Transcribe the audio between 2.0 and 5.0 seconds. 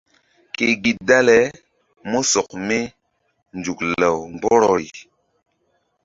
músɔk mi nzuk law mgbɔrɔri.